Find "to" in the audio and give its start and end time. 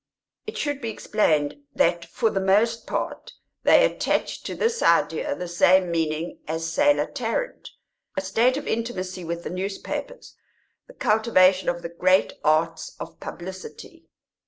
4.47-4.55